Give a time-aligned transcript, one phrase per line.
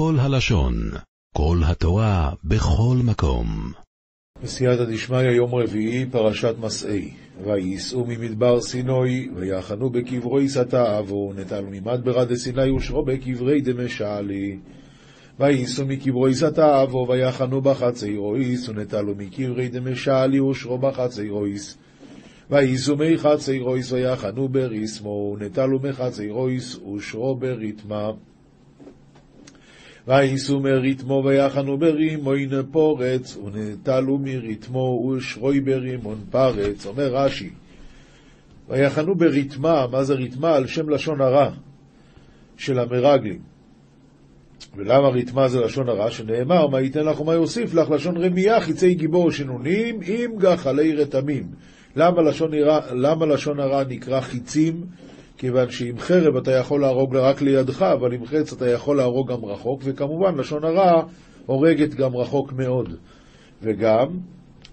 [0.00, 0.74] כל הלשון,
[1.34, 3.72] כל התורה, בכל מקום.
[4.42, 7.10] בסייעתא דשמיא, יום רביעי, פרשת מסעי.
[7.44, 14.58] וייסעו ממדבר סינוי, ויחנו בקברי סתה אבו, נטל ממדברה דסיני ושרו בקברי דמשעלי.
[15.40, 21.78] וייסעו מקברי סתה אבו, ויחנו בחצי רויס, ונטלו מקברי דמשעלי ושרו בחצי רויס.
[22.50, 28.10] וייסעו מחצי רויס, ויחנו בריסמו, ונטלו מחצי רויס, ושרו בריתמה.
[30.08, 36.86] וייסעו מריתמו ויחנו ברימון פורץ, ונטלו מריתמו ושרוי ברימון פרץ.
[36.86, 37.50] אומר רש"י,
[38.68, 40.54] ויחנו בריתמה, מה זה ריתמה?
[40.54, 41.50] על שם לשון הרע
[42.56, 43.38] של המרגלים.
[44.76, 46.10] ולמה ריתמה זה לשון הרע?
[46.10, 47.90] שנאמר, מה ייתן לך ומה יוסיף לך?
[47.90, 51.46] לשון רמייה, חיצי גיבור שנונים, עם גחלי רתמים.
[51.96, 52.50] למה לשון,
[52.92, 54.86] למה לשון הרע נקרא חיצים?
[55.40, 59.44] כיוון שעם חרב אתה יכול להרוג רק לידך, אבל עם חץ אתה יכול להרוג גם
[59.44, 61.02] רחוק, וכמובן לשון הרע
[61.46, 62.96] הורגת גם רחוק מאוד.
[63.62, 64.06] וגם,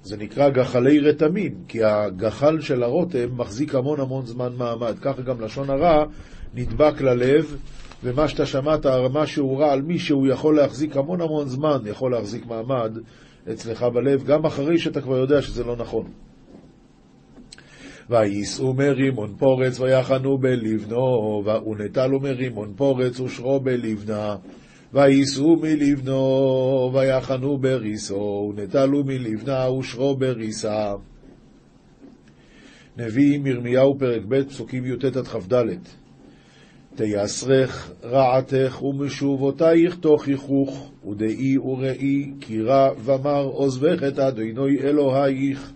[0.04, 5.00] זה נקרא גחלי רתמים, כי הגחל של הרותם מחזיק המון המון זמן מעמד.
[5.02, 6.06] ככה גם לשון הרע
[6.54, 7.58] נדבק ללב,
[8.04, 12.98] ומה שאתה שמעת, משהו רע על מישהו יכול להחזיק המון המון זמן, יכול להחזיק מעמד
[13.52, 16.27] אצלך בלב, גם אחרי שאתה כבר יודע שזה לא נכון.
[18.10, 24.36] וייסעו מרימון פורץ ויחנו בלבנו, ונטלו מרימון פורץ ושרו בלבנה.
[24.94, 30.94] וייסעו מלבנו ויחנו בריסו, ונטלו מלבנה ושרו בריסה.
[32.98, 35.66] נביאים ירמיהו פרק ב' פסוקים י"ט עד כ"ד
[36.96, 45.72] תיסרך רעתך ומשובותייך תוכיחוך, ודאי וראי כי רע ומר עוזבך את אדוני אלוהיך.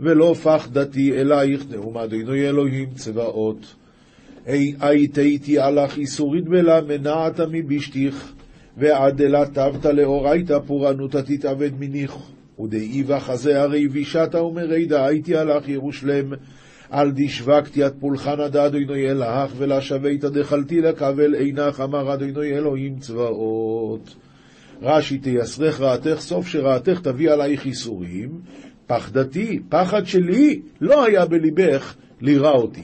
[0.00, 3.74] ולא פחדתי אלייך נאום אדוני אלוהים צבאות.
[4.46, 8.32] הייתי עלך איסורית בלה מנעת מבשתיך,
[8.76, 12.16] ועד אלה תבת לאורייתא פורענותא תתאבד מניך.
[12.60, 16.32] ודאי וחזה הרי בישתה ומרידה הייתי עלך ירושלם.
[16.90, 22.98] על דשבקתי עד פולחן עד אדוני אלך, ולה שוויתא דחלתי לקבל עינך, אמר אדוני אלוהים
[22.98, 24.14] צבאות.
[24.82, 28.40] רש"י תייסרך רעתך, סוף שרעתך תביא עלייך איסורים,
[28.86, 32.82] פחדתי, פחד שלי, לא היה בליבך לירא אותי.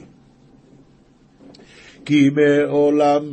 [2.05, 3.23] כי מעולם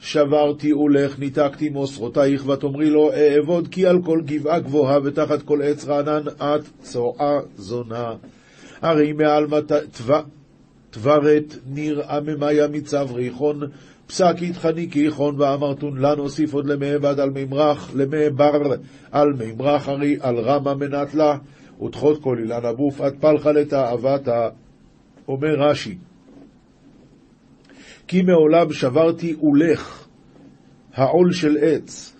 [0.00, 5.84] שברתי עולך, ניתקתי מוסרותייך, ותאמרי לו, אעבוד כי על כל גבעה גבוהה ותחת כל עץ
[5.84, 8.12] רענן את צועה זונה.
[8.82, 9.46] הרי מעל
[10.90, 13.60] תברת ניר עממיה מצב ריחון,
[14.06, 18.52] פסק איתחני כיכון ואמרתון לה נוסיף עוד למעבד על מימרח, למעבר
[19.10, 21.36] על מימרח הרי על רמה מנת לה.
[21.82, 24.48] ותחות כל אילן אבוף, עד פלחה לתאוותה,
[25.28, 25.98] אומר רש"י,
[28.06, 30.06] כי מעולם שברתי עולך,
[30.94, 32.16] העול של עץ,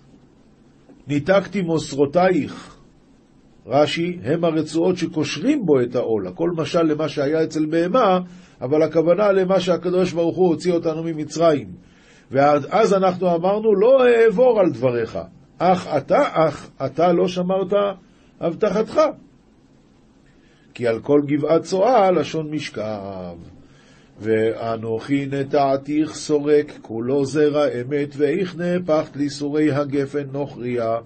[1.07, 2.77] ניתקתי מוסרותייך,
[3.65, 8.19] רש"י, הם הרצועות שקושרים בו את העול, הכל משל למה שהיה אצל בהמה,
[8.61, 11.67] אבל הכוונה למה שהקדוש ברוך הוא הוציא אותנו ממצרים.
[12.31, 15.19] ואז אנחנו אמרנו, לא אעבור על דבריך,
[15.57, 17.73] אך אתה, אך אתה לא שמרת
[18.39, 19.01] הבטחתך.
[20.79, 23.35] כי על כל גבעת צואה לשון משכב.
[24.19, 30.97] ואנוכי נטעתיך סורק, כולו זרע אמת, ואיך נהפכת ליסורי הגפן נוכריה.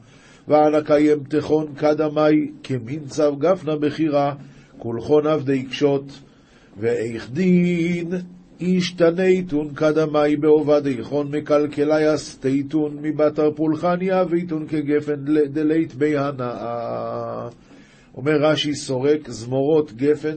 [0.47, 4.35] ואנא קיים תכון קדמי, כמין צו גפנה בחירה,
[4.78, 6.19] כולכון עבדי קשות.
[6.79, 8.09] ואיך דין
[8.62, 17.50] השתניתון קדמי בעובד איכון מקלקלי אסתיתון מבתר פולחניה ואיתון כגפן דלית בי הנאה.
[18.18, 20.35] אומר רש"י סורק, זמורות גפן,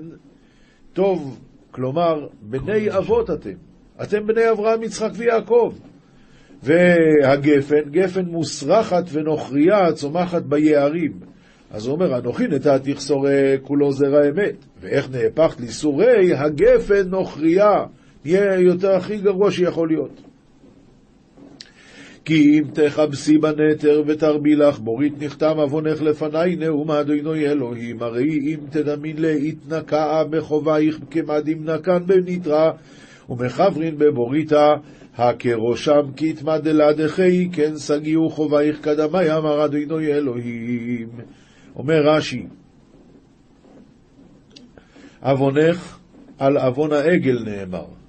[0.93, 3.55] טוב, כלומר, בני אבות אתם.
[4.03, 5.73] אתם בני אברהם, יצחק ויעקב.
[6.63, 11.13] והגפן, גפן מוסרחת ונוכריה, צומחת ביערים.
[11.71, 14.65] אז הוא אומר, אנוכי נתתיך סורק, כולו זרע אמת.
[14.81, 17.85] ואיך נהפכת ליסורי הגפן נוכריה.
[18.25, 20.26] נהיה יותר הכי גרוע שיכול להיות.
[22.27, 28.59] כי אם תכבסי בנתר ותרבי לך, בורית נכתם עוונך לפניי, נאום אדוני אלוהים, הרי אם
[28.71, 32.73] תדמין להתנקעה בחובייך כמדים נקן בנתרה,
[33.29, 34.73] ומחברין בבוריתה,
[35.17, 41.09] הכראשם כתמא דלעדכי, כן שגיאו חובייך קדמי, אמר אדוני אלוהים.
[41.77, 42.47] אומר רש"י,
[45.23, 45.99] עוונך
[46.39, 48.06] על עוון העגל נאמר.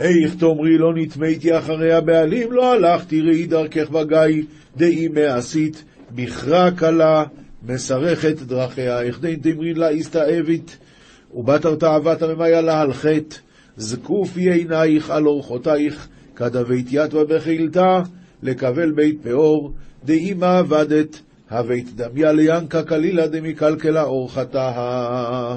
[0.00, 4.42] איך תאמרי לא נטמאתי אחרי הבעלים, לא הלכתי ראי דרכך בגיא,
[4.76, 5.84] דאי מעשית,
[6.16, 7.24] מכרה קלה,
[7.62, 10.76] מסרכת דרכיה, איך דין תמרי לה הסתאבת,
[11.34, 13.36] ובתר תאוות הממיה לה על חטא,
[13.76, 18.02] זקופי עינייך על אורחותייך, כדבית יתווה בחילתה,
[18.42, 19.72] לקבל בית פאור,
[20.04, 21.20] דאימה עבדת,
[21.50, 25.56] הבית דמיה ליענקה קלילה דמקלקלה אורחתה.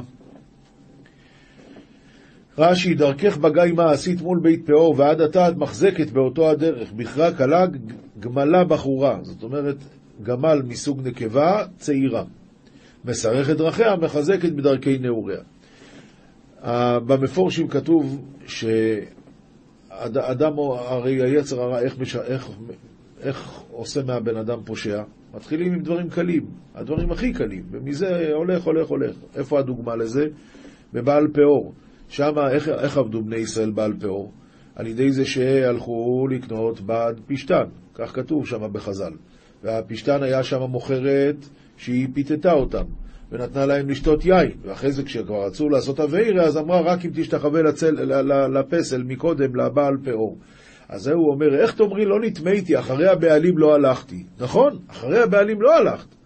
[2.57, 7.33] רש"י, דרכך בגיא מה עשית מול בית פאור, ועד עתה את מחזקת באותו הדרך, בכרה
[7.33, 7.65] קלה
[8.19, 9.75] גמלה בחורה, זאת אומרת,
[10.23, 12.23] גמל מסוג נקבה צעירה.
[13.05, 15.39] מסרכת דרכיה, מחזקת בדרכי נעוריה.
[17.07, 18.99] במפורשים כתוב שאדם,
[20.59, 21.95] הרי היצר הרע, איך,
[22.25, 22.49] איך,
[23.21, 25.03] איך עושה מהבן אדם פושע?
[25.35, 26.45] מתחילים עם דברים קלים,
[26.75, 29.15] הדברים הכי קלים, ומזה הולך, הולך, הולך.
[29.35, 30.27] איפה הדוגמה לזה?
[30.93, 31.73] בבעל פאור.
[32.13, 34.31] שם, איך, איך עבדו בני ישראל בעל פאור?
[34.75, 37.63] על ידי זה שהלכו לקנות בד פשתן,
[37.93, 39.13] כך כתוב שם בחז"ל.
[39.63, 41.35] והפשתן היה שם מוכרת
[41.77, 42.83] שהיא פיתתה אותם,
[43.31, 44.51] ונתנה להם לשתות יין.
[44.61, 47.95] ואחרי זה, כשכבר רצו לעשות אביירה, אז אמרה, רק אם תשתחווה לצל,
[48.59, 50.37] לפסל מקודם, לבעל פאור.
[50.89, 54.23] אז זה הוא אומר, איך תאמרי לא נטמאתי, אחרי הבעלים לא הלכתי.
[54.39, 56.22] נכון, אחרי הבעלים לא הלכת.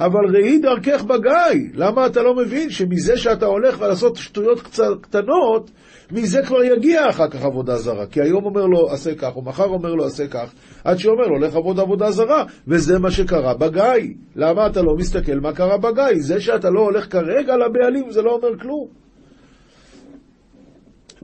[0.00, 1.70] אבל ראי דרכך בגיא.
[1.74, 4.60] למה אתה לא מבין שמזה שאתה הולך לעשות שטויות
[5.00, 5.70] קטנות,
[6.12, 8.06] מזה כבר יגיע אחר כך עבודה זרה.
[8.06, 10.52] כי היום אומר לו, עשה כך, או מחר אומר לו, עשה כך,
[10.84, 12.44] עד שאומר לו, לך עבוד עבודה זרה.
[12.68, 14.14] וזה מה שקרה בגיא.
[14.36, 16.20] למה אתה לא מסתכל מה קרה בגיא?
[16.20, 18.86] זה שאתה לא הולך כרגע לבעלים, זה לא אומר כלום.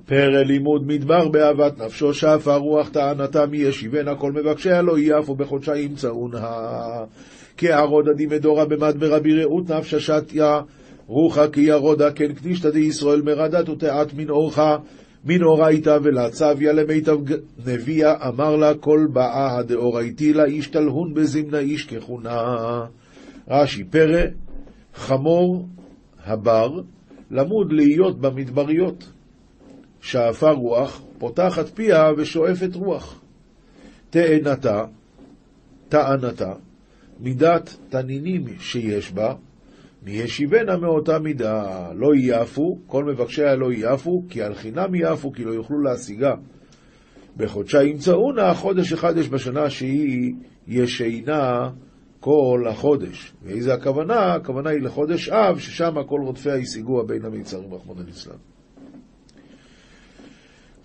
[0.06, 5.94] פרא לימוד מדבר באהבת נפשו, שאף הרוח טענתה מי ישיבנה כל מבקשיה לא יפו בחודשיים
[5.94, 6.48] צאונה.
[7.56, 10.60] כערודה דימדורה במדברה ברעות נפשה שתיה
[11.06, 14.76] רוחה כי ירודה כן קדישתא דישראל מרדת ותעת מן אורחה
[15.24, 17.18] מן אורייתא ולצביה למיטב
[17.66, 22.44] נביאה אמר לה כל באה הדאורייתי לה איש תלהון בזמנה איש ככונה.
[23.48, 24.22] רש"י פרא
[24.94, 25.66] חמור
[26.24, 26.80] הבר
[27.30, 29.12] למוד להיות במדבריות.
[30.00, 33.20] שאפה רוח, פותחת פיה ושואפת רוח.
[34.10, 34.84] תאנתה,
[35.88, 36.52] טענתה,
[37.20, 39.34] מידת תנינים שיש בה,
[40.02, 41.88] מישיבנה מאותה מידה.
[41.94, 46.34] לא יעפו, כל מבקשיה לא יעפו, כי על חינם יעפו, כי לא יוכלו להשיגה.
[47.36, 50.34] בחודשה ימצאונה, חודש אחד יש בשנה שהיא
[50.66, 51.70] ישנה
[52.20, 53.32] כל החודש.
[53.42, 54.34] ואיזה הכוונה?
[54.34, 58.38] הכוונה היא לחודש אב, ששם כל רודפיה השיגוה בין המיצרים, רחמון אליסלאם.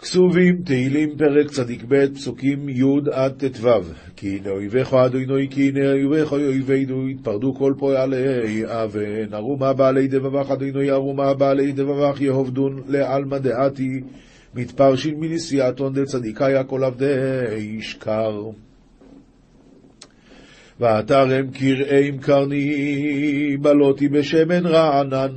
[0.01, 3.69] כסובים, תהילים, פרק צדיק ב', פסוקים י' עד ט"ו.
[4.15, 9.33] כי הנה אויביך אדוני, כי הנה אויביך אויבינו, יתפרדו כל פועלי אבן.
[9.33, 14.01] ארומה בעלי דבבך אדוני, ארומה בעלי דבבך יהובדון לעלמא דעתי,
[14.55, 18.43] מתפרשין מנסיעתון דצדיקאיה כל עבדי שקר.
[20.79, 25.31] ועתרם קרעי קרני, בלותי בשמן רענן.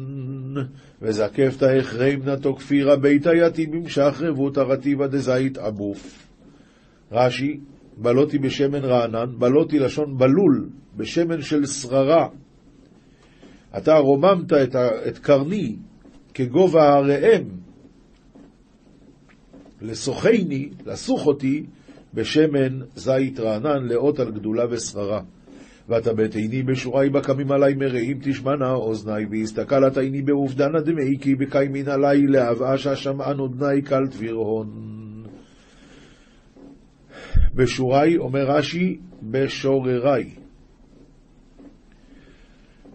[1.04, 6.28] וזקפת החרמנתו כפירה ביתה יתימים שחרבות הרטיבה דזית עבוף.
[7.12, 7.60] רש"י,
[7.96, 12.28] בלותי בשמן רענן, בלותי לשון בלול, בשמן של שררה.
[13.78, 14.76] אתה רוממת את,
[15.08, 15.76] את קרני
[16.34, 17.44] כגובה הראם,
[19.82, 21.66] לסוכני, לסוך אותי,
[22.14, 25.20] בשמן זית רענן, לאות על גדולה ושררה.
[25.88, 32.26] ואתה בתיני בשורי בקמים עלי מרעים תשמענה אוזני, והסתכלת עיני בעובדנה דמי כי בקיימין עלי
[32.26, 34.69] להבאש השמען אודני קל תבירהון.
[37.54, 40.31] בשורי, אומר רש"י, בשוררי.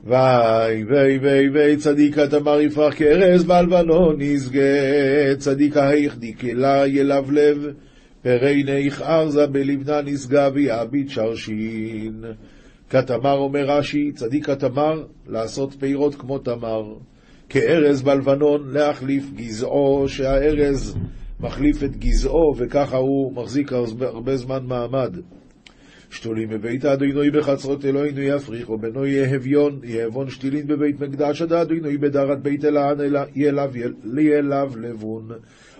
[0.03, 4.61] ואי ואי ואי ואי צדיקה תמר יפרח כארז בלבנון נשגה
[5.37, 7.57] צדיקה היחדיק אלה ילבלב
[8.21, 12.23] פרי ניך ארזה בלבנה נשגה ויעביד שרשין
[12.89, 16.93] כתמר אומר רש"י, צדיק התמר, לעשות פירות כמו תמר.
[17.49, 20.97] כארז בלבנון, להחליף גזעו, שהארז
[21.39, 25.15] מחליף את גזעו, וככה הוא מחזיק הרבה זמן מעמד.
[26.11, 32.41] שתולים בבית אדוני בחצרות אלוהינו יפריחו, בנו יהביון, יהבון שתילין בבית מקדש, עד אדוני בדרת
[32.41, 32.97] בית אלען,
[34.17, 35.29] ילב לבון.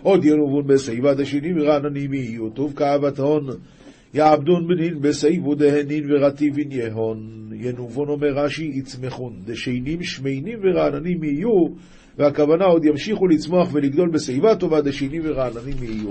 [0.02, 3.48] עוד ינובון בשיבה דשינים רעננים יהיו, טוב כאהבת הון.
[4.14, 7.50] יעבדון בנין בסייבו דהנין ורטיבין יהון.
[7.54, 9.34] ינובון אומר רש"י יצמחון.
[9.46, 11.66] דשיינים שמיינים ורעננים יהיו,
[12.18, 16.10] והכוונה עוד ימשיכו לצמוח ולגדול בשיבה טובה, דשיינים ורעננים יהיו.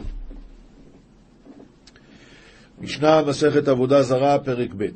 [2.80, 4.86] משנה מסכת עבודה זרה, פרק ב'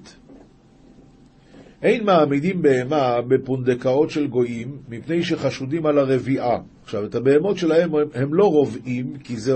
[1.83, 6.59] אין מעמידים בהמה בפונדקאות של גויים, מפני שחשודים על הרביעה.
[6.83, 9.55] עכשיו, את הבהמות שלהם הם לא רובעים, כי זה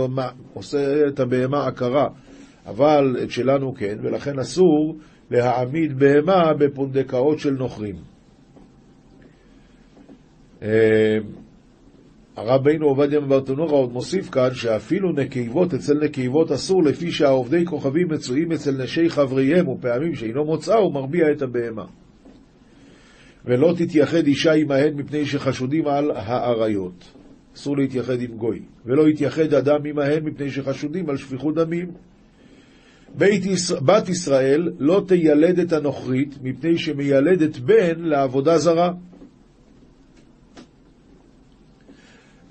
[0.54, 2.08] עושה את הבהמה עקרה.
[2.66, 4.96] אבל את שלנו כן, ולכן אסור
[5.30, 7.96] להעמיד בהמה בפונדקאות של נוכרים.
[10.62, 11.18] אה,
[12.36, 18.52] הרבינו עובדיה מברטנורה עוד מוסיף כאן שאפילו נקבות אצל נקבות אסור לפי שהעובדי כוכבים מצויים
[18.52, 21.84] אצל נשי חבריהם ופעמים שאינו מוצאה הוא מרביע את הבהמה.
[23.44, 27.12] ולא תתייחד אישה עמהן מפני שחשודים על האריות.
[27.56, 28.62] אסור להתייחד עם גוי.
[28.86, 31.88] ולא יתייחד אדם עמהן מפני שחשודים על שפיכות דמים.
[33.18, 38.92] בית ישראל, בת ישראל לא תיילד את הנוכרית מפני שמיילדת בן לעבודה זרה.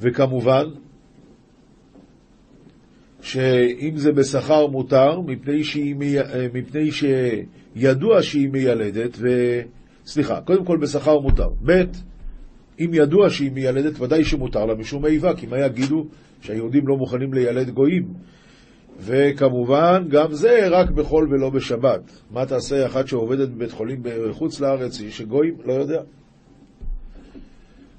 [0.01, 0.63] וכמובן,
[3.21, 5.95] שאם זה בשכר מותר, מפני, שהיא,
[6.53, 9.27] מפני שידוע שהיא מיילדת, ו...
[10.05, 11.49] סליחה, קודם כל בשכר מותר.
[11.65, 11.83] ב',
[12.79, 16.05] אם ידוע שהיא מיילדת, ודאי שמותר לה משום איבה, כי מה יגידו
[16.41, 18.13] שהיהודים לא מוכנים לילד גויים?
[18.99, 22.01] וכמובן, גם זה רק בחול ולא בשבת.
[22.31, 25.55] מה תעשה אחת שעובדת בבית חולים בחוץ לארץ, היא שגויים?
[25.65, 26.01] לא יודע.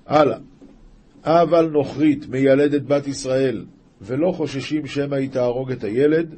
[0.07, 0.39] הלאה.
[1.25, 3.65] אבל נוכרית מיילדת בת ישראל,
[4.03, 6.35] ולא חוששים שמא היא תהרוג את הילד,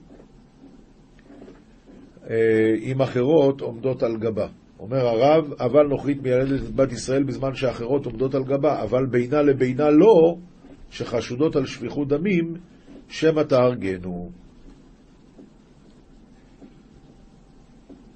[2.82, 4.46] אם אחרות עומדות על גבה.
[4.80, 9.42] אומר הרב, אבל נוכרית מיילדת את בת ישראל בזמן שאחרות עומדות על גבה, אבל בינה
[9.42, 10.36] לבינה לא,
[10.90, 12.54] שחשודות על שפיכות דמים,
[13.08, 14.30] שמא תהרגנו.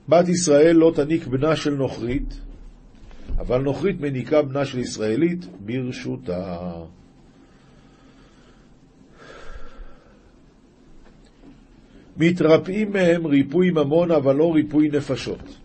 [0.08, 2.40] בת ישראל לא תניק בנה של נוכרית,
[3.38, 6.72] אבל נוכרית מניקה בנה של ישראלית ברשותה.
[12.16, 15.58] מתרפאים מהם ריפוי ממון, אבל לא ריפוי נפשות.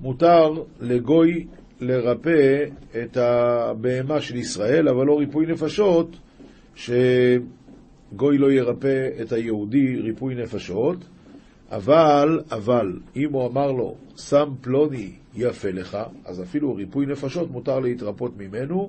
[0.00, 1.46] מותר לגוי
[1.80, 2.64] לרפא
[3.02, 6.16] את הבהמה של ישראל, אבל לא ריפוי נפשות,
[6.74, 10.96] שגוי לא ירפא את היהודי ריפוי נפשות,
[11.72, 17.78] אבל, אבל, אם הוא אמר לו, שם פלוני יפה לך, אז אפילו ריפוי נפשות מותר
[17.78, 18.88] להתרפות ממנו,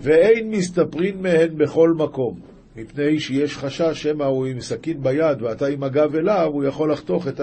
[0.00, 2.40] ואין מסתפרין מהן בכל מקום,
[2.76, 7.28] מפני שיש חשש שמא הוא עם סכין ביד ואתה עם הגב אליו, הוא יכול לחתוך
[7.28, 7.40] את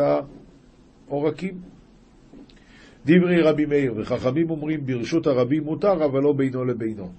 [1.08, 1.62] העורקים.
[3.06, 7.12] דברי רבי מאיר, וחכמים אומרים ברשות הרבים מותר, אבל לא בינו לבינו.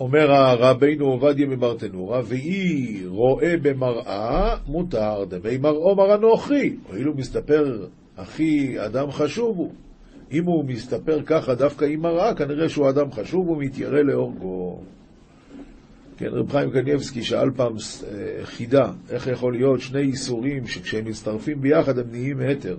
[0.00, 6.76] אומר הרבינו עובדיה מברטנורה, ואי רואה במראה מותר, דמי מראו מרא נוכרי.
[6.88, 7.86] הואיל הוא מסתפר,
[8.16, 9.72] אחי, אדם חשוב הוא.
[10.32, 14.80] אם הוא מסתפר ככה דווקא עם מראה, כנראה שהוא אדם חשוב ומתיירא לאורגו.
[16.16, 21.60] כן, רב חיים קניבסקי שאל פעם אה, חידה, איך יכול להיות שני איסורים שכשהם מצטרפים
[21.60, 22.76] ביחד הם נהיים היתר?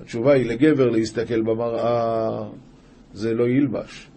[0.00, 2.48] התשובה היא לגבר להסתכל במראה
[3.12, 4.08] זה לא ילבש.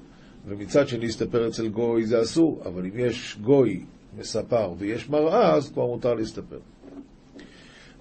[0.47, 3.85] ומצד שני להסתפר אצל גוי זה אסור, אבל אם יש גוי
[4.17, 6.59] מספר ויש מראה, אז כבר מותר להסתפר.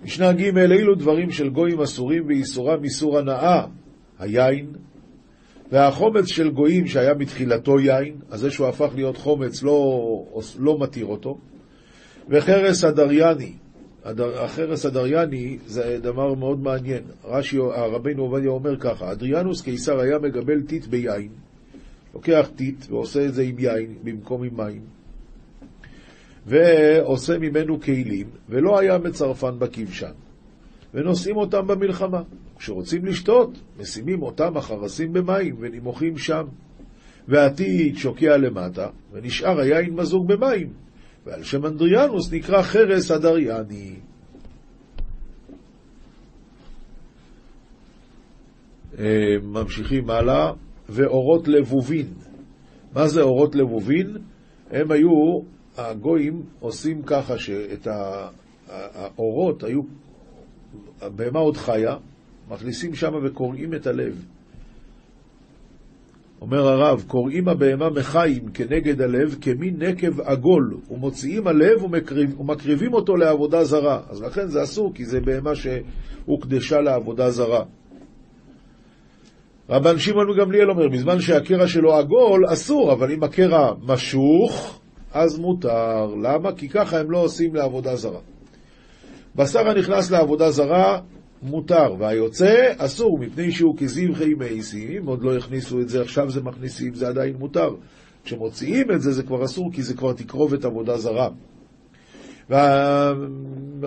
[0.02, 3.66] משנה ג' אילו דברים של גויים אסורים ואיסורם איסור הנאה,
[4.18, 4.72] היין,
[5.72, 10.00] והחומץ של גויים שהיה מתחילתו יין, אז זה שהוא הפך להיות חומץ לא,
[10.58, 11.38] לא מתיר אותו,
[12.28, 13.52] וחרס הדרייני,
[14.34, 17.02] החרס הדרייני זה דבר מאוד מעניין.
[17.24, 21.28] רש"י, הרבינו עובדיה אומר ככה, אדריאנוס קיסר היה מגבל טיט ביין,
[22.14, 24.82] לוקח טיט ועושה את זה עם יין במקום עם מים,
[26.46, 30.12] ועושה ממנו כלים, ולא היה מצרפן בכבשן,
[30.94, 32.22] ונושאים אותם במלחמה.
[32.60, 36.44] כשרוצים לשתות, משימים אותם החרסים במים ונמוכים שם.
[37.28, 40.72] והטיט שוקע למטה, ונשאר היין מזוג במים,
[41.26, 43.94] ועל שם אנדריאנוס נקרא חרס הדרייני.
[48.98, 50.52] אה, ממשיכים הלאה,
[50.90, 52.06] ואורות לבובין.
[52.94, 54.16] מה זה אורות לבובין?
[54.70, 55.40] הם היו,
[55.76, 57.88] הגויים עושים ככה שאת
[58.68, 59.80] האורות היו,
[61.00, 61.96] הבהמה עוד חיה,
[62.50, 64.24] מכניסים שם וקורעים את הלב.
[66.40, 73.16] אומר הרב, קורעים הבהמה מחיים כנגד הלב כמין נקב עגול, ומוציאים הלב ומקריב, ומקריבים אותו
[73.16, 74.00] לעבודה זרה.
[74.08, 77.64] אז לכן זה אסור, כי זה בהמה שהוקדשה לעבודה זרה.
[79.70, 84.80] רבן שמעון גמליאל אומר, בזמן שהקרע שלו עגול, אסור, אבל אם הקרע משוך,
[85.12, 86.06] אז מותר.
[86.22, 86.52] למה?
[86.52, 88.20] כי ככה הם לא עושים לעבודה זרה.
[89.36, 91.00] בשר הנכנס לעבודה זרה
[91.42, 96.94] מותר, והיוצא אסור, מפני שהוא כזבחי מייסים, עוד לא הכניסו את זה, עכשיו זה מכניסים,
[96.94, 97.70] זה עדיין מותר.
[98.24, 101.28] כשמוציאים את זה, זה כבר אסור, כי זה כבר תקרובת עבודה זרה.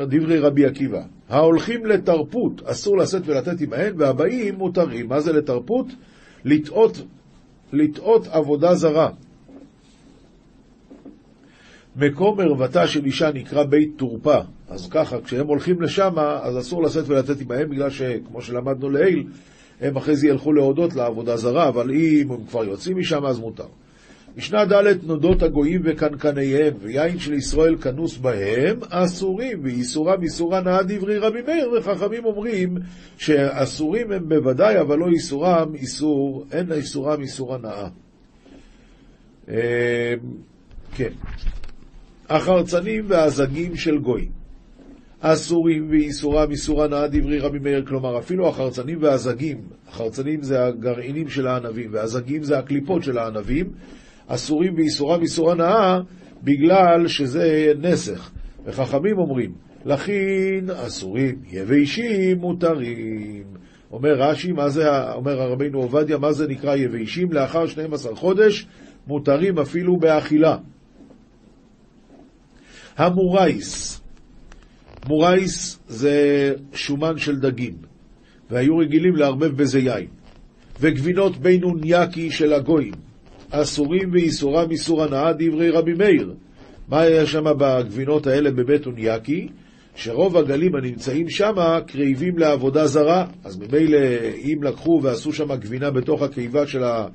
[0.07, 5.07] דברי רבי עקיבא, ההולכים לתרפות, אסור לשאת ולתת עמהן, והבאים מותרים.
[5.07, 5.87] מה זה לתרפות?
[6.45, 7.01] לטעות,
[7.73, 9.09] לטעות עבודה זרה.
[11.95, 14.37] מקום ערוותה של אישה נקרא בית תורפה.
[14.69, 19.27] אז ככה, כשהם הולכים לשם, אז אסור לשאת ולתת עמהם, בגלל שכמו שלמדנו לעיל,
[19.81, 23.67] הם אחרי זה ילכו להודות לעבודה זרה, אבל אם הם כבר יוצאים משם אז מותר.
[24.37, 31.17] משנה ד' נודות הגויים וקנקניהם, ויין של ישראל כנוס בהם, אסורים, ואיסורם איסורה נאה דברי
[31.17, 32.77] רבי מאיר, וחכמים אומרים
[33.17, 37.87] שאסורים הם בוודאי, אבל לא איסורם איסור, אין איסורם איסור הנאה.
[39.49, 40.13] אה,
[40.95, 41.09] כן.
[42.29, 44.43] החרצנים והזגים של גויים.
[45.19, 51.47] אסורים ואיסורם איסור הנאה דברי רבי מאיר, כלומר אפילו החרצנים והזגים, החרצנים זה הגרעינים של
[51.47, 53.69] הענבים והזגים זה הקליפות של הענבים,
[54.27, 55.99] אסורים ואיסורם איסור הנאה
[56.43, 58.31] בגלל שזה נסך.
[58.65, 59.51] וחכמים אומרים,
[59.85, 63.43] לכן אסורים, יבשים מותרים.
[63.91, 67.31] אומר רש"י, מה זה, אומר הרבינו עובדיה, מה זה נקרא יבשים?
[67.33, 68.67] לאחר 12 חודש
[69.07, 70.57] מותרים אפילו באכילה.
[72.97, 74.01] המורייס,
[75.07, 77.75] מורייס זה שומן של דגים,
[78.49, 80.07] והיו רגילים לערבב בזה יין.
[80.79, 82.93] וגבינות בינוניאקי של הגויים,
[83.55, 86.33] אסורים ואיסורם איסור הנאה דברי רבי מאיר.
[86.87, 89.47] מה היה שם בגבינות האלה בבית אוניאקי?
[89.95, 91.53] שרוב הגלים הנמצאים שם
[91.87, 93.97] קרבים לעבודה זרה, אז ממילא
[94.37, 97.07] אם לקחו ועשו שם גבינה בתוך הקיבה של, ה,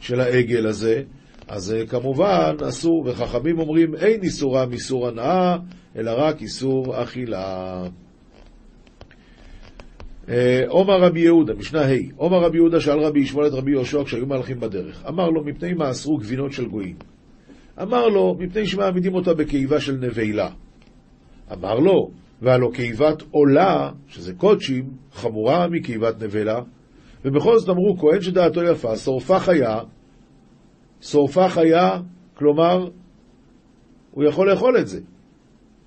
[0.00, 1.02] של העגל הזה,
[1.48, 5.56] אז אה, כמובן אסור, וחכמים אומרים אין איסורם איסור הנאה,
[5.96, 7.82] אלא רק איסור אכילה.
[10.28, 14.04] אה, עומר רבי יהודה, משנה ה', עומר רבי יהודה שאל רבי ישמעאל את רבי יהושע
[14.04, 15.04] כשהיו מהלכים בדרך.
[15.08, 16.96] אמר לו, מפני מה אסרו גבינות של גויים?
[17.82, 20.50] אמר לו, מפני שמעמידים אותה בקיבה של נבלה.
[21.52, 22.10] אמר לו,
[22.42, 26.60] והלא קיבת עולה, שזה קודשים, חמורה מקיבת נבלה,
[27.24, 29.78] ובכל זאת אמרו, כהן שדעתו יפה, שורפה חיה,
[31.00, 32.00] שורפה חיה,
[32.34, 32.88] כלומר,
[34.10, 35.00] הוא יכול לאכול את זה.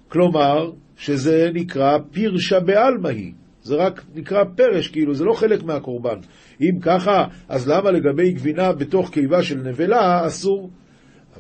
[0.08, 3.34] כלומר, שזה נקרא פירשה בעלמא היא.
[3.68, 6.18] זה רק נקרא פרש, כאילו, זה לא חלק מהקורבן.
[6.62, 10.70] אם ככה, אז למה לגבי גבינה בתוך קיבה של נבלה אסור?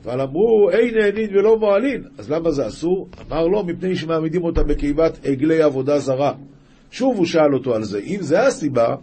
[0.03, 2.03] אבל אמרו, אין נהנין ולא מועלין.
[2.17, 3.07] אז למה זה אסור?
[3.27, 6.33] אמר לו, מפני שמעמידים אותה בקיבת עגלי עבודה זרה.
[6.91, 7.99] שוב הוא שאל אותו על זה.
[7.99, 8.95] אם זה הסיבה,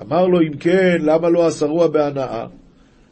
[0.00, 2.46] אמר לו, אם כן, למה לא אסרוע בהנאה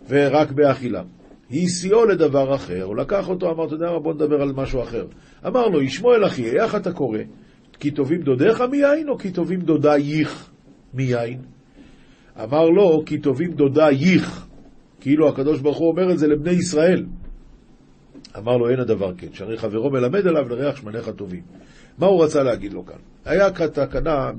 [0.09, 1.03] ורק באכילה?
[1.51, 5.07] הסיעו לדבר אחר, הוא לקח אותו, אמר, אתה יודע מה, בוא נדבר על משהו אחר.
[5.47, 7.19] אמר לו, ישמעאל אחי, איך אתה קורא?
[7.81, 10.51] כי טובים דודיך מיין, או כי טובים דודייך
[10.95, 11.39] מיין?
[12.43, 14.47] אמר לו, כי טובים דודייך.
[15.01, 17.07] כאילו הקדוש ברוך הוא אומר את זה לבני ישראל.
[18.39, 21.43] אמר לו, אין הדבר כן, שהרי חברו מלמד עליו לריח שמניך טובים.
[21.99, 22.99] מה הוא רצה להגיד לו כאן?
[23.25, 24.31] היה תקנה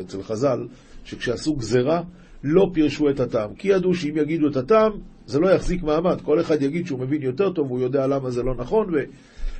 [0.00, 0.66] אצל חז"ל,
[1.04, 2.02] שכשעשו גזרה,
[2.44, 4.92] לא פירשו את הטעם, כי ידעו שאם יגידו את הטעם,
[5.26, 6.20] זה לא יחזיק מעמד.
[6.20, 8.86] כל אחד יגיד שהוא מבין יותר טוב, והוא יודע למה זה לא נכון.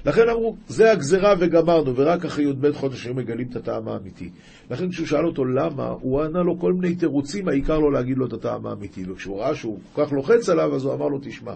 [0.06, 4.30] לכן אמרו, זה הגזרה וגמרנו, ורק אחרי י"ב חודש היו מגלים את הטעם האמיתי.
[4.70, 8.26] לכן כשהוא שאל אותו למה, הוא ענה לו כל מיני תירוצים, העיקר לו להגיד לו
[8.26, 9.04] את הטעם האמיתי.
[9.10, 11.54] וכשהוא ראה שהוא כל כך לוחץ עליו, אז הוא אמר לו, תשמע,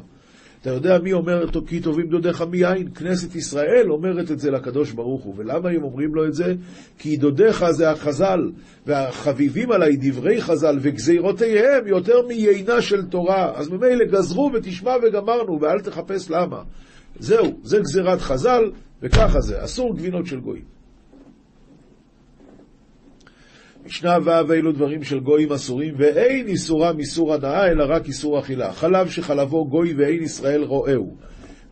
[0.62, 2.90] אתה יודע מי אומר אותו כי טובים דודיך מיין?
[2.94, 5.34] כנסת ישראל אומרת את זה לקדוש ברוך הוא.
[5.36, 6.54] ולמה הם אומרים לו את זה?
[6.98, 8.50] כי דודיך זה החז"ל,
[8.86, 13.52] והחביבים עליי דברי חז"ל וגזירותיהם יותר מיינה של תורה.
[13.54, 16.62] אז ממילא גזרו ותשמע וגמרנו, ואל תחפש למה.
[17.18, 18.70] זהו, זה גזירת חז"ל,
[19.02, 20.64] וככה זה, אסור גבינות של גויים.
[23.86, 28.72] משנה ו' אלו דברים של גויים אסורים, ואין איסורם איסור הנאה, אלא רק איסור אכילה.
[28.72, 31.14] חלב שחלבו גוי ואין ישראל רואהו,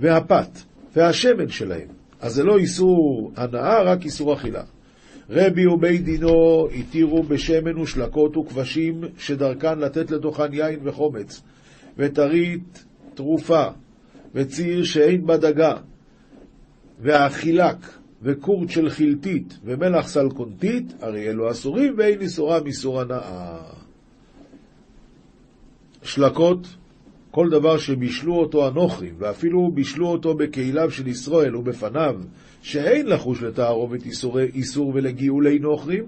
[0.00, 0.48] והפת,
[0.96, 1.88] והשמן שלהם.
[2.20, 4.62] אז זה לא איסור הנאה, רק איסור אכילה.
[5.30, 11.42] רבי ובית דינו התירו בשמן ושלקות וכבשים שדרכן לתת לתוכן יין וחומץ,
[11.98, 13.64] וטרית תרופה,
[14.36, 15.76] וציר שאין בה דגה,
[17.00, 17.76] והחילק,
[18.22, 23.58] וקורט של חילתית, ומלח סלקונתית, הרי אלו אסורים, ואין איסורה מאיסור הנאה.
[26.02, 26.66] שלקות,
[27.30, 32.20] כל דבר שבישלו אותו הנוכרים, ואפילו בישלו אותו בכליו של ישראל ובפניו,
[32.62, 34.00] שאין לחוש לתערובת
[34.54, 36.04] איסור ולגאולי נוכרים,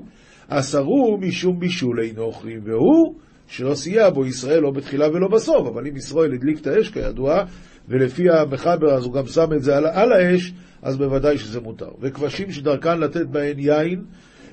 [0.48, 3.14] אסרו משום בישולי נוכרים, והוא
[3.48, 7.44] שלא סייע בו ישראל לא בתחילה ולא בסוף, אבל אם ישראל הדליק את האש כידוע,
[7.88, 11.90] ולפי המחבר אז הוא גם שם את זה על, על האש, אז בוודאי שזה מותר.
[12.00, 14.04] וכבשים שדרכן לתת בהן יין,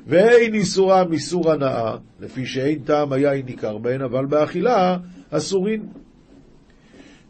[0.07, 4.97] ואין איסורם איסור הנאה, לפי שאין טעם היין ניכר בהן, אבל באכילה
[5.29, 5.85] אסורין.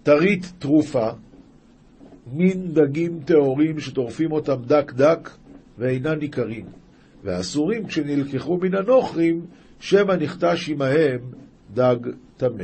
[0.03, 1.09] טרית תרופה,
[2.33, 5.29] מין דגים טהורים שטורפים אותם דק דק
[5.77, 6.65] ואינם ניכרים,
[7.23, 9.45] ואסורים כשנלקחו מן הנוכרים,
[9.79, 11.19] שמא נכתש עמהם
[11.73, 11.97] דג
[12.37, 12.63] טמא.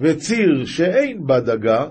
[0.00, 1.86] וציר שאין בה דגה,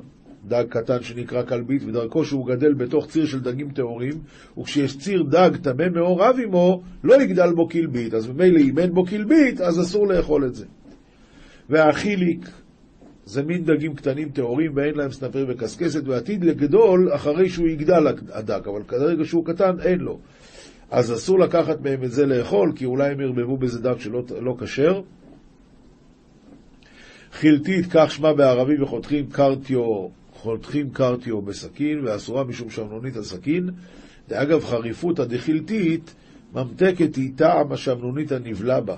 [0.47, 4.13] דג קטן שנקרא כלבית, ודרכו שהוא גדל בתוך ציר של דגים טהורים,
[4.57, 8.13] וכשיש ציר דג טמא מעורב עמו, לא יגדל בו כלבית.
[8.13, 10.65] אז ממילא אם אין בו כלבית, אז אסור לאכול את זה.
[11.69, 12.49] והחיליק,
[13.25, 18.61] זה מין דגים קטנים טהורים ואין להם סנפר וקשקשת, ועתיד לגדול אחרי שהוא יגדל הדג,
[18.67, 20.19] אבל כרגע שהוא קטן אין לו.
[20.91, 24.55] אז אסור לקחת מהם את זה לאכול, כי אולי הם ירבבו בזה דג שלא לא
[24.59, 25.01] כשר.
[27.39, 33.69] חילתית, כך שמה בערבי וחותכים קרטיו, חותכים קרטיו בסכין, ואסורה משום שמנונית הסכין.
[34.29, 36.15] ואגב, חריפותא דחילתית,
[36.53, 38.95] ממתקת היא טעם השמנונית הנבלע בה.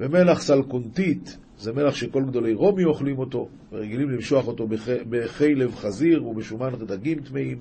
[0.00, 4.66] ומלח סלקונטית, זה מלח שכל גדולי רומי אוכלים אותו, ורגילים למשוח אותו
[5.10, 7.58] בחלב חזיר ובשומן דגים טמאים,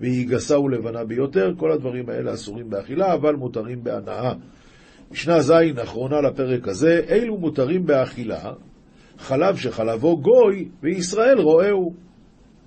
[0.00, 1.52] והיא גסה ולבנה ביותר.
[1.56, 4.32] כל הדברים האלה אסורים באכילה, אבל מותרים בהנאה.
[5.10, 8.52] משנה ז', אחרונה לפרק הזה, אילו מותרים באכילה,
[9.20, 11.94] חלב שחלבו גוי, וישראל רואהו,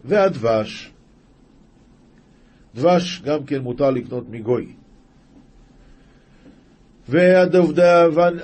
[0.06, 0.92] והדבש.
[2.76, 4.74] דבש גם כן מותר לקנות מגוי.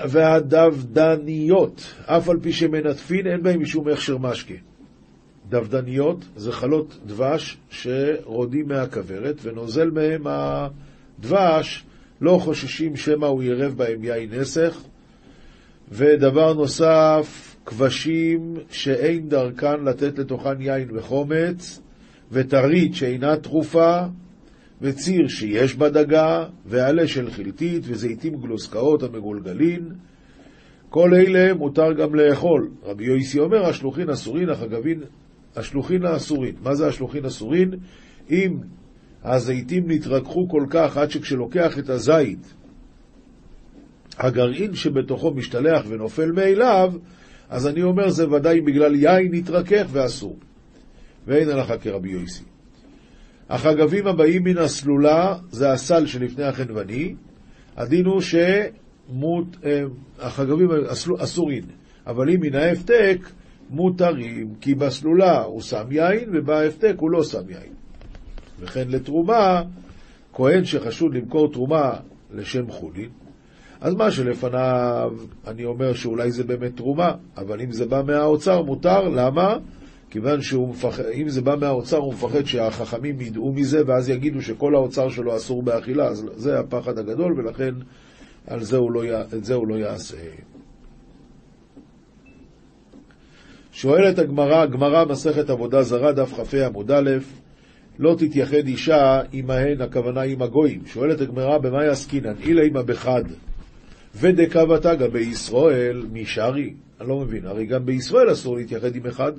[0.05, 4.53] והדבדניות, אף על פי שמנטפין, אין בהם משום הכשר משקה.
[5.49, 11.85] דבדניות זה חלות דבש שרודים מהכוורת, ונוזל מהם הדבש,
[12.21, 14.83] לא חוששים שמא הוא ירב בהם יין נסך.
[15.91, 21.81] ודבר נוסף, כבשים שאין דרכן לתת לתוכן יין וחומץ,
[22.31, 24.01] וטרית שאינה תרופה,
[24.81, 29.89] וציר שיש בה דגה, ועלה של חלטית, וזיתים גלוסקאות המגולגלין.
[30.89, 32.69] כל אלה מותר גם לאכול.
[32.83, 35.01] רבי יויסי אומר, השלוחין אסורין, החגבין,
[35.55, 36.55] השלוחין האסורין.
[36.63, 37.71] מה זה השלוחין אסורין?
[38.31, 38.57] אם
[39.23, 42.53] הזיתים נתרככו כל כך עד שכשלוקח את הזית,
[44.19, 46.93] הגרעין שבתוכו משתלח ונופל מאליו,
[47.49, 50.37] אז אני אומר זה ודאי בגלל יין נתרכך ואסור.
[51.27, 52.43] ואין הלכה כרבי יויסי.
[53.49, 57.15] החגבים הבאים מן הסלולה זה הסל שלפני החנווני,
[57.77, 58.21] הדין הוא
[60.21, 60.77] שהחגבים אה,
[61.23, 61.63] אסורים,
[62.07, 63.17] אבל אם מן ההפתק
[63.69, 67.73] מותרים, כי בסלולה הוא שם יין ובהפתק הוא לא שם יין.
[68.59, 69.61] וכן לתרומה,
[70.33, 71.93] כהן שחשוד למכור תרומה
[72.33, 73.09] לשם חולין,
[73.81, 75.11] אז מה שלפניו,
[75.47, 79.57] אני אומר שאולי זה באמת תרומה, אבל אם זה בא מהאוצר מותר, למה?
[80.09, 85.35] כיוון שאם זה בא מהאוצר, הוא מפחד שהחכמים ידעו מזה, ואז יגידו שכל האוצר שלו
[85.35, 87.73] אסור באכילה, אז זה הפחד הגדול, ולכן
[88.47, 90.17] על זה הוא לא, את זה הוא לא יעשה.
[93.71, 97.09] שואלת הגמרא, גמרא מסכת עבודה זרה, דף כ"ה עמוד א',
[97.99, 100.81] לא תתייחד אישה עמהן, הכוונה עם הגויים.
[100.85, 102.33] שואלת הגמרא, במה יעסקינן?
[102.43, 103.23] אילה עמה בחד,
[104.15, 106.73] ודקבתא גבי ישראל, מי שרי?
[107.01, 109.31] אני לא מבין, הרי גם בישראל אסור להתייחד עם אחד.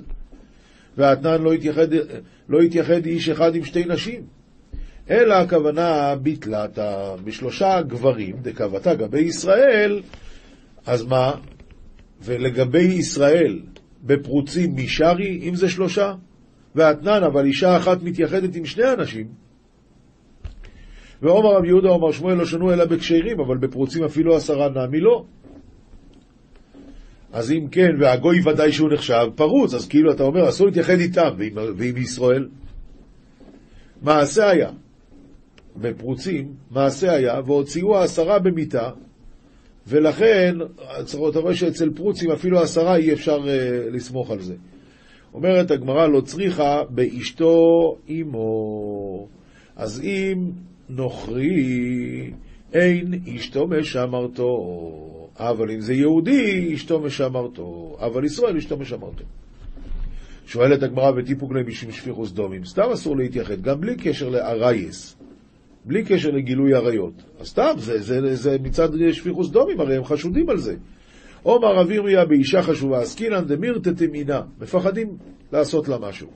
[0.97, 1.87] והאתנן לא יתייחד,
[2.49, 4.21] לא יתייחד איש אחד עם שתי נשים.
[5.09, 6.79] אלא הכוונה ביטלת
[7.23, 10.01] בשלושה גברים, דקבתה גבי ישראל,
[10.85, 11.33] אז מה?
[12.21, 13.59] ולגבי ישראל,
[14.03, 16.13] בפרוצים משרי, אם זה שלושה,
[16.75, 19.27] ואתנן, אבל אישה אחת מתייחדת עם שני אנשים.
[21.21, 25.25] ועומר רב יהודה, עומר שמואל, לא שנו אלא בקשרים, אבל בפרוצים אפילו עשרה נמי לא.
[27.33, 31.29] אז אם כן, והגוי ודאי שהוא נחשב פרוץ, אז כאילו אתה אומר, אסור להתייחד איתם,
[31.37, 32.47] ועם, ועם ישראל.
[34.01, 34.69] מעשה היה,
[35.75, 38.89] בפרוצים, מעשה היה, והוציאו העשרה במיתה,
[39.87, 40.55] ולכן,
[40.99, 43.47] אתה רואה שאצל פרוצים אפילו עשרה אי אפשר uh,
[43.93, 44.55] לסמוך על זה.
[45.33, 49.27] אומרת הגמרא, לא צריכה באשתו אמו.
[49.75, 50.51] אז אם
[50.91, 52.31] נוכרי,
[52.73, 54.47] אין אשתו משמרתו.
[55.37, 59.23] אבל אם זה יהודי, אשתו משמרתו, אבל ישראל אשתו משמרתו.
[60.45, 65.15] שואלת הגמרא וטיפוגלי משום שפיכוס דומים, סתם אסור להתייחד, גם בלי קשר לארייס,
[65.85, 67.13] בלי קשר לגילוי עריות.
[67.39, 70.75] אז סתם, זה, זה, זה, זה מצד שפיכוס דומים, הרי הם חשודים על זה.
[71.43, 75.17] עומר אביריה באישה חשובה, עסקינן דמירתת מינה, מפחדים
[75.51, 76.27] לעשות לה משהו.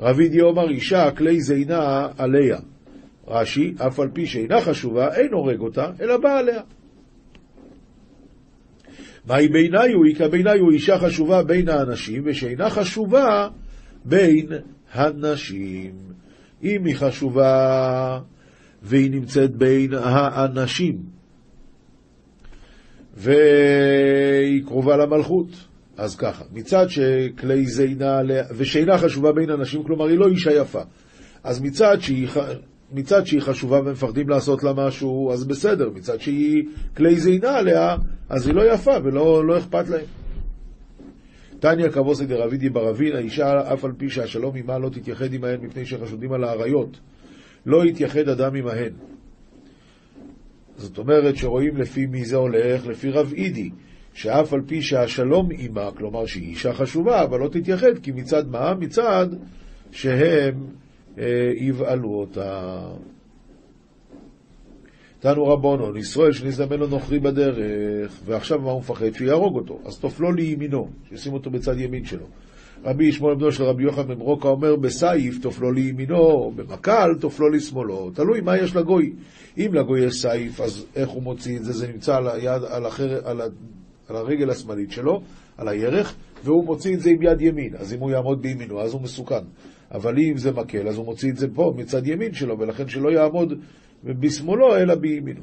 [0.00, 2.58] רבידי עומר אישה כלי זינה עליה.
[3.28, 6.60] רש"י, אף על פי שאינה חשובה, אין הורג אותה, אלא בא עליה.
[9.26, 10.04] מהי ביניו?
[10.08, 13.48] איכא ביניו אישה חשובה בין האנשים, ושאינה חשובה
[14.04, 14.46] בין
[14.92, 15.92] הנשים.
[16.62, 18.20] אם היא חשובה
[18.82, 20.98] והיא נמצאת בין האנשים,
[23.16, 25.48] והיא קרובה למלכות,
[25.96, 28.20] אז ככה, מצד שכלי זינה,
[28.56, 30.82] ושאינה חשובה בין אנשים, כלומר היא לא אישה יפה,
[31.44, 32.28] אז מצד שהיא
[32.92, 36.64] מצד שהיא חשובה ומפחדים לעשות לה משהו, אז בסדר, מצד שהיא
[36.96, 37.96] כלי זינה עליה,
[38.28, 40.04] אז היא לא יפה ולא לא אכפת להם.
[41.60, 46.32] תניא כבוסי דרבידי ברבין, האישה אף על פי שהשלום עמה לא תתייחד עמהן מפני שחשודים
[46.32, 47.00] על האריות.
[47.66, 48.92] לא יתייחד אדם עמהן.
[50.76, 53.70] זאת אומרת שרואים לפי מי זה הולך, לפי רב אידי,
[54.14, 58.74] שאף על פי שהשלום עמה, כלומר שהיא אישה חשובה, אבל לא תתייחד, כי מצד מה?
[58.74, 59.26] מצד
[59.90, 60.54] שהם
[61.56, 62.78] יבעלו אותה.
[65.20, 69.14] תנו רבונו, ישראל שנזדמן לו נוכרי בדרך, ועכשיו מה הוא מפחד?
[69.14, 69.78] שיהרוג אותו.
[69.84, 72.26] אז תופלו לימינו, שישים אותו בצד ימין שלו.
[72.84, 78.10] רבי ישמעאל בנו של רבי יוחנן בן ברוקה אומר, בסייף תופלו לימינו, במקל תופלו לשמאלו.
[78.10, 79.12] תלוי מה יש לגוי.
[79.58, 81.72] אם לגוי יש סייף, אז איך הוא מוציא את זה?
[81.72, 83.44] זה נמצא על, היד, על, החר, על, ה,
[84.08, 85.22] על הרגל השמאלית שלו,
[85.56, 87.76] על הירך, והוא מוציא את זה עם יד ימין.
[87.76, 89.44] אז אם הוא יעמוד בימינו, אז הוא מסוכן.
[89.92, 93.08] אבל אם זה מקל, אז הוא מוציא את זה פה, מצד ימין שלו, ולכן שלא
[93.08, 93.52] יעמוד
[94.04, 95.42] בשמאלו, אלא בימינו.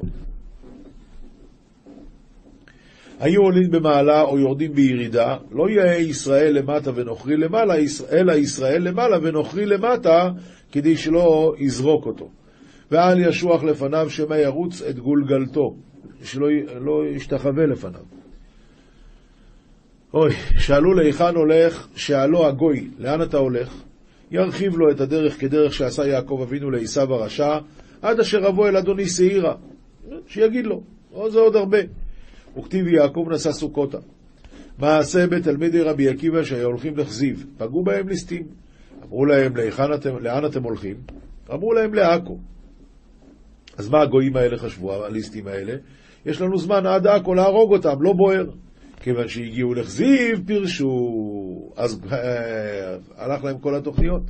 [3.20, 7.74] היו עולים במעלה או יורדים בירידה, לא יהיה ישראל למטה ונוכרי למעלה,
[8.12, 10.30] אלא ישראל למעלה ונוכרי למטה,
[10.72, 12.28] כדי שלא יזרוק אותו.
[12.90, 15.76] ואל ישוח לפניו שמא ירוץ את גולגלתו,
[16.22, 16.48] שלא
[16.80, 18.00] לא ישתחווה לפניו.
[20.14, 23.84] אוי, שאלו להיכן הולך, שאלו הגוי, לאן אתה הולך?
[24.34, 27.58] ירחיב לו את הדרך כדרך שעשה יעקב אבינו לעשו הרשע,
[28.02, 29.54] עד אשר אבוא אל אדוני שעירה.
[30.26, 31.78] שיגיד לו, או זה עוד הרבה.
[32.58, 33.98] וכתיב יעקב נשא סוכותה.
[34.78, 38.46] מעשה בתלמידי רבי עקיבא שהיו הולכים לכזיב, פגעו בהם ליסטים.
[39.04, 39.52] אמרו להם,
[39.94, 40.96] אתם, לאן אתם הולכים?
[41.52, 42.38] אמרו להם, לעכו.
[43.76, 45.76] אז מה הגויים האלה חשבו, הליסטים האלה?
[46.26, 48.46] יש לנו זמן עד עכו להרוג אותם, לא בוער.
[49.00, 50.88] כיוון שהגיעו לכזיב, פירשו,
[51.76, 54.22] אז אה, הלך להם כל התוכניות.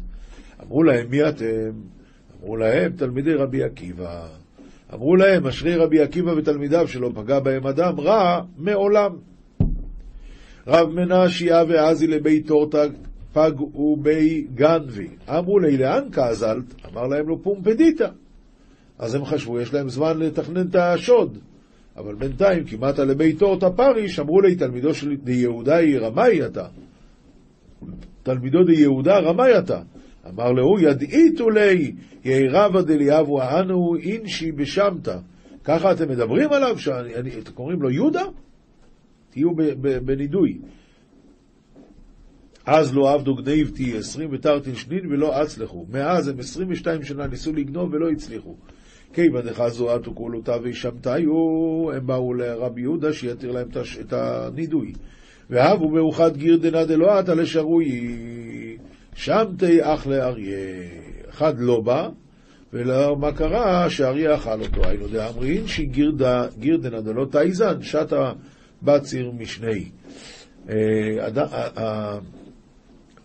[0.62, 1.70] אמרו להם, מי אתם?
[2.40, 4.26] אמרו להם, תלמידי רבי עקיבא.
[4.94, 9.16] אמרו להם, אשרי רבי עקיבא ותלמידיו שלא פגע בהם אדם רע מעולם.
[10.66, 12.82] רב מנשיה ועזי לבי טורטה
[13.32, 15.08] פגעו בי גנבי.
[15.28, 16.64] אמרו לי, לאן קזלת?
[16.92, 18.08] אמר להם לו, פומפדיטה.
[18.98, 21.38] אז הם חשבו, יש להם זמן לתכנן את השוד.
[21.96, 26.66] אבל בינתיים, כמעט לבי טורטה פריש, אמרו לי, תלמידו של יהודה היא רמאי אתה.
[28.22, 29.80] תלמידו די יהודה רמאי אתה.
[30.28, 31.92] אמר לו, ידעיתו לי,
[32.24, 35.18] יהי רבא דליאבו אנו אינשי בשמתא.
[35.64, 36.76] ככה אתם מדברים עליו?
[37.38, 38.22] אתם קוראים לו יהודה?
[39.30, 39.50] תהיו
[40.04, 40.58] בנידוי.
[42.66, 45.86] אז לא עבדו גניבתי עשרים ותרתין שנין ולא אצלחו.
[45.90, 48.54] מאז הם עשרים ושתיים שנה ניסו לגנוב ולא הצליחו.
[49.12, 53.68] כיוון דחזו עטו כולותיו וישמתיו, הם באו לרבי יהודה שיתיר להם
[54.00, 54.92] את הנידוי.
[55.50, 58.14] והבו מאוחד גיר דנא עטה לשרוי.
[59.14, 60.58] שבתי אח לאריה.
[61.28, 62.08] אחד לא בא,
[62.72, 63.90] ומה קרה?
[63.90, 64.88] שאריה אכל אותו.
[64.88, 68.32] היינו דאמרין שגירדנא דלא תאיזן, שטה
[68.82, 69.84] בציר משני.
[70.68, 70.74] אה,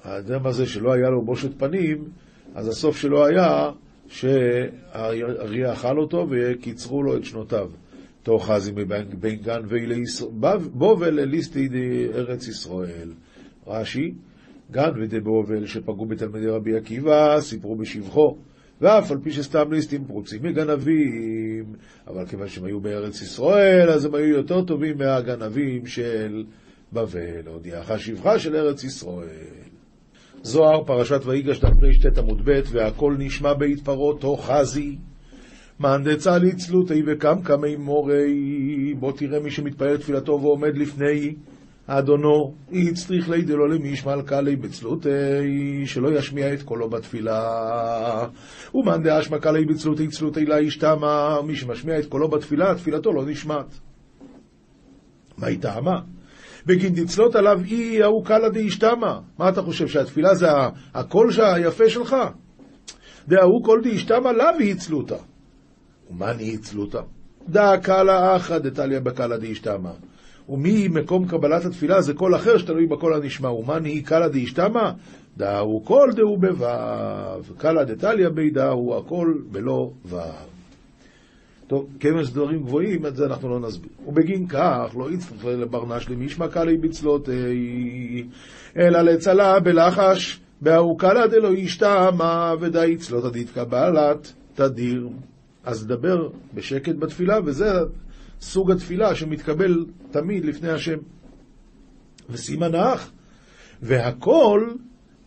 [0.04, 2.04] האדם הזה שלא היה לו בושת פנים,
[2.56, 3.72] אז הסוף שלו היה
[4.08, 7.70] שאריה אכל אותו וקיצרו לו את שנותיו.
[8.24, 10.04] תאחזי מבין גן ואילי
[10.74, 11.70] בובל ליסטי
[12.14, 13.12] ארץ ישראל.
[13.68, 14.14] רש"י,
[14.72, 18.38] גן ודבובל שפגעו בתלמידי רבי עקיבא, סיפרו בשבחו.
[18.82, 21.76] ואף על פי שסתם ליסטים פרוצים מגנבים,
[22.08, 26.44] אבל כיוון שהם היו בארץ ישראל, אז הם היו יותר טובים מהגנבים של
[26.94, 27.48] בבל.
[27.48, 29.70] הודיעך שבחה של ארץ ישראל.
[30.42, 34.98] זוהר, פרשת ויגש, תרפ"ט עמוד ב', והכל נשמע בהתפרות, חזי.
[35.80, 41.36] מאן דצה לצלותי וקמקמי מורי, בוא תראה מי שמתפלל תפילתו ועומד לפני
[41.88, 45.10] אדונו, הצטריך לי דלא למי ישמע קלי בצלותי,
[45.86, 47.42] שלא ישמיע את קולו בתפילה.
[48.74, 53.80] ומאן דאשמע קלי בצלותי צלותי לה ישתמה, מי שמשמיע את קולו בתפילה, תפילתו לא נשמעת.
[55.38, 56.00] מה היא טעמה?
[56.66, 59.20] בגין דצלות עליו אי ההוא קלה דאשתמה.
[59.38, 60.48] מה אתה חושב, שהתפילה זה
[60.94, 62.16] הקול היפה שלך?
[63.28, 65.18] דההוא קול לאו היא צלותה.
[66.10, 67.02] ומה נהי צלותה?
[67.50, 69.92] דא קלה אחא דתליא בקלה דאשתמה.
[70.50, 73.50] וממקום קבלת התפילה זה קול אחר שתלוי בקול הנשמע.
[73.50, 74.94] ומה נהי קלה דאשתמה?
[75.38, 76.66] דאו קול דהו בו',
[77.58, 80.18] קלה דתליא בי דאו הקול בלא ו'.
[81.68, 83.90] טוב, כיוון שזה דברים גבוהים, את זה אנחנו לא נסביר.
[84.08, 87.30] ובגין כך, לא יצטרך לברנש למישמע קלי בצלות,
[88.78, 95.10] אלא לצלה בלחש, בהאו קלה דלא ישתמה, ודאי צלות עדית קבלת תדיר.
[95.64, 97.72] אז דבר בשקט בתפילה, וזה
[98.42, 100.98] סוג התפילה שמתקבל תמיד לפני השם.
[102.30, 103.12] וסימן האח,
[103.82, 104.74] והכל,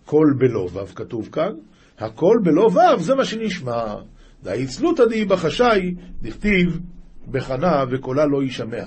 [0.05, 1.53] קול בלא ו' כתוב כאן,
[1.99, 3.95] הכל בלא ו' זה מה שנשמע.
[4.43, 6.81] דאיצלותא דאי בחשאי, דכתיב
[7.31, 8.85] בחנה וקולה לא יישמע.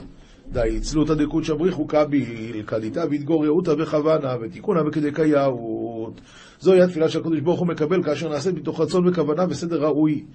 [0.51, 6.21] די צלותא דקודשא בריחו קביל, קליטה והתגוררותה בכוונה, ותיקונה בכדקייאות.
[6.59, 10.25] זוהי התפילה שהקדוש ברוך הוא מקבל כאשר נעשית מתוך רצון וכוונה וסדר ראוי.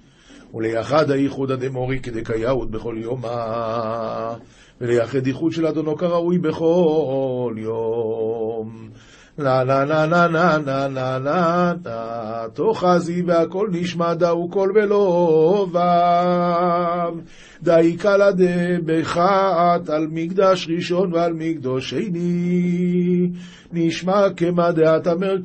[0.53, 4.35] וליחד הייחוד הדמורי כדקייאות בכל יומה,
[4.81, 8.89] וליחד ייחוד של אדונו כראוי בכל יום.
[9.37, 15.67] לה לה לה לה לה לה לה לה לה תאחזי והכל נשמע דאו קול ולא
[15.71, 17.21] וו
[17.63, 23.29] דאי קלא דבחת על מקדש ראשון ועל מקדוש שני
[23.71, 24.69] נשמע כמה
[25.11, 25.35] אמר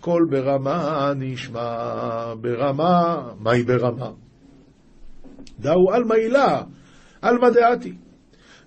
[0.00, 4.25] קול ברמה נשמע ברמה מהי ברמה?
[5.60, 6.62] דאו על מעילה
[7.22, 7.92] על מה דעתי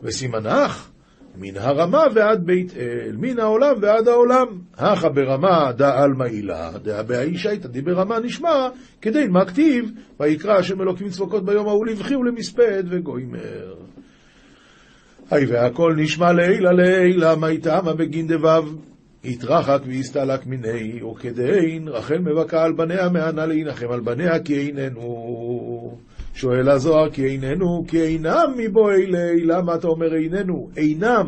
[0.02, 0.89] וסימנך
[1.36, 4.47] מן הרמה ועד בית אל, מן העולם ועד העולם.
[4.78, 8.69] הכה ברמה דא עלמא הילה, דא בהאישא איתא ברמה נשמע,
[9.02, 13.75] כדי מה כתיב, ויקרא השם אלוקים צבוקות ביום ההוא לבכי ולמספד וגוימר.
[15.32, 18.63] היי והכל נשמע לעילה לעילה, מי תמה בגין דבב.
[19.25, 25.97] התרחק והסתלק מיני, וכדין רחל מבכה על בניה מענה להנחם על בניה כי איננו.
[26.39, 30.69] שואל הזוהר, כי איננו, כי אינם מבואי לי, למה אתה אומר איננו?
[30.78, 31.28] אינם.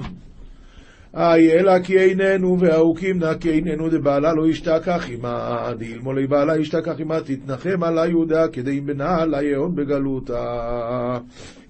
[1.16, 7.00] אי אלא כי איננו, והאוקים נא כי איננו דבעלה לא ישתכח עמה, דאלמולי בעלה ישתכח
[7.00, 11.18] עמה, תתנחם עלה יהודה, כדי אם בנה לה יהון בגלותה.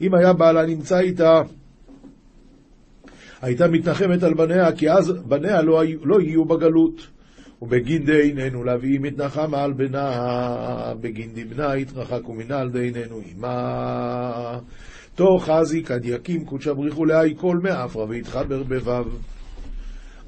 [0.01, 1.41] אם היה בעלה נמצא איתה,
[3.41, 7.07] הייתה מתנחמת על בניה, כי אז בניה לא, לא יהיו בגלות.
[7.61, 14.59] ובגידי עינינו להביאים התנחמה על בנה, בגין דבנה יתרחק ומינה על די עינינו עמה.
[15.15, 19.05] תוך חזיק עד יקים קודשא בריחו להי כל מאפרא ויתחבר בבב.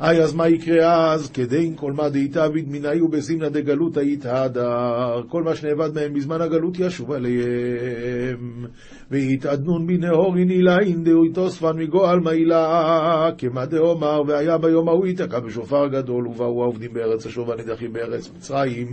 [0.04, 1.32] אי אז מה יקרה אז?
[1.32, 5.24] כדין כל מה דהיתביד מנאי ובזימנה דגלות היתהדר.
[5.30, 8.66] כל מה שנאבד מהם בזמן הגלות ישוב עליהם.
[9.12, 13.30] ויתעדנון בנהורי נילאין דאוי תוספן מגועל מעילה.
[13.38, 18.88] כמה דאמר והיה ביום ההוא ייתקע בשופר גדול ובאו העובדים בארץ השוב הנידחים בארץ מצרים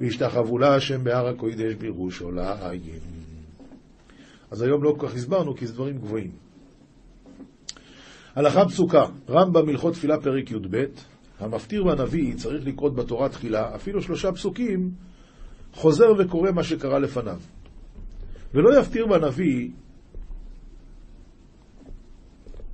[0.00, 3.00] והשתחוו להשם בהר הקוידש בירושלים.
[4.50, 6.49] אז היום לא כל כך הסברנו כי זה דברים גבוהים.
[8.34, 10.84] הלכה פסוקה, רמב"ם הלכות תפילה פרק י"ב,
[11.38, 14.90] המפטיר והנביא צריך לקרות בתורה תחילה, אפילו שלושה פסוקים,
[15.72, 17.38] חוזר וקורא מה שקרה לפניו.
[18.54, 19.70] ולא יפטיר בנביא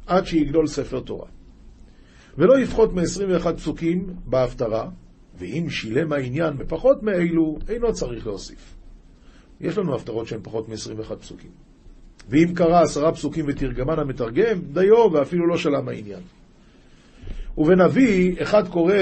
[0.06, 1.28] עד שיגדול ספר תורה.
[2.38, 4.88] ולא יפחות מ-21 פסוקים בהפטרה,
[5.38, 8.76] ואם שילם העניין בפחות מאלו, אינו צריך להוסיף.
[9.60, 11.65] יש לנו הפטרות שהן פחות מ-21 פסוקים.
[12.28, 16.20] ואם קרא עשרה פסוקים ותרגמן המתרגם, דיו ואפילו לא שלם העניין.
[17.58, 18.94] ובנביא, אחד קורא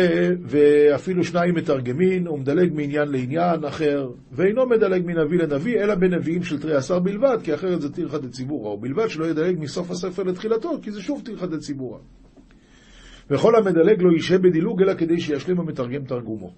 [0.42, 6.74] ואפילו שניים מתרגמין, ומדלג מעניין לעניין אחר, ואינו מדלג מנביא לנביא, אלא בנביאים של תרי
[6.74, 11.02] עשר בלבד, כי אחרת זה טרחא דציבורא, ובלבד שלא ידלג מסוף הספר לתחילתו, כי זה
[11.02, 11.98] שוב טרחא דציבורא.
[13.30, 16.52] וכל המדלג לא ישהה בדילוג, אלא כדי שישלים המתרגם תרגומו.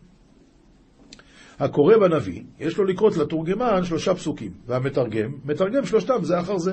[1.59, 6.73] הקורא בנביא, יש לו לקרות לתורגמן שלושה פסוקים, והמתרגם, מתרגם שלושתם זה אחר זה.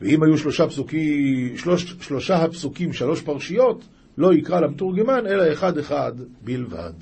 [0.00, 3.84] ואם היו שלושה פסוקים, שלוש, שלושה הפסוקים, שלוש פרשיות,
[4.18, 6.12] לא יקרא למתורגמן, אלא אחד אחד
[6.44, 6.92] בלבד.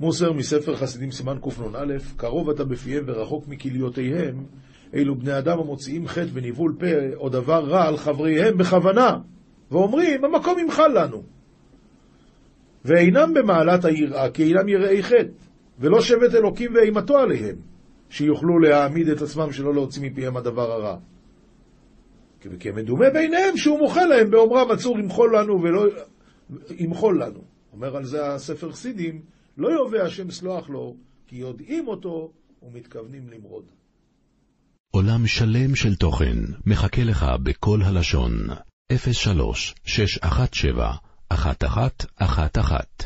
[0.00, 4.44] מוסר מספר חסידים סימן קנ"א, קרוב אתה בפיהם ורחוק מכליותיהם,
[4.94, 9.18] אלו בני אדם המוציאים חטא וניבול פה או דבר רע על חבריהם בכוונה,
[9.70, 11.37] ואומרים, המקום ימחל לנו.
[12.84, 15.30] ואינם במעלת היראה, כי אינם יראי חטא,
[15.78, 17.56] ולא שבט אלוקים ואימתו עליהם,
[18.10, 20.96] שיוכלו להעמיד את עצמם שלא להוציא מפיהם הדבר הרע.
[22.60, 25.86] כי מדומה ביניהם שהוא מוחל להם באומרם עצור ימחול לנו ולא
[26.70, 27.40] ימחול לנו.
[27.72, 29.22] אומר על זה הספר חסידים,
[29.56, 33.64] לא יובע השם סלוח לו, כי יודעים אותו ומתכוונים למרוד.
[34.90, 36.36] עולם שלם של תוכן
[36.66, 38.32] מחכה לך בכל הלשון,
[39.12, 43.04] 03 617 אחת אחת, אחת אחת.